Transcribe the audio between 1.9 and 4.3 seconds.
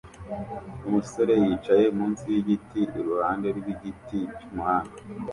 munsi yigiti iruhande rwigiti